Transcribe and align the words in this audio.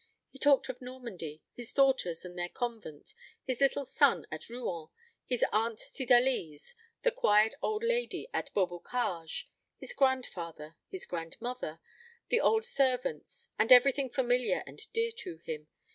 He 0.31 0.39
talked 0.39 0.67
of 0.67 0.81
Normandy, 0.81 1.43
his 1.53 1.71
daughters 1.73 2.25
and 2.25 2.35
their 2.35 2.49
convent, 2.49 3.13
his 3.43 3.61
little 3.61 3.85
son 3.85 4.25
at 4.31 4.49
Rouen, 4.49 4.87
his 5.27 5.45
aunt 5.53 5.77
Cydalise, 5.79 6.73
the 7.03 7.11
quiet 7.11 7.53
old 7.61 7.83
lady 7.83 8.27
at 8.33 8.51
Beaubocage; 8.55 9.47
his 9.77 9.93
grandfather, 9.93 10.75
his 10.89 11.05
grandmother, 11.05 11.79
the 12.29 12.41
old 12.41 12.65
servants, 12.65 13.49
and 13.59 13.71
everything 13.71 14.09
familiar 14.09 14.63
and 14.65 14.91
dear 14.91 15.11
to 15.17 15.37
him. 15.37 15.67